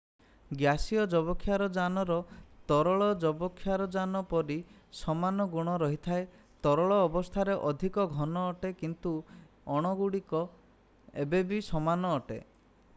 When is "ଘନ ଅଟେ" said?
8.19-8.73